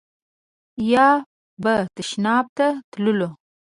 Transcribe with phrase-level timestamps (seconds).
[0.91, 1.09] یا
[1.63, 3.29] به تشناب ته تللو.